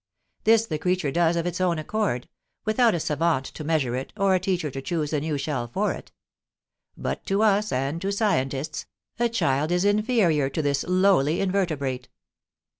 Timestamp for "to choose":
4.71-5.13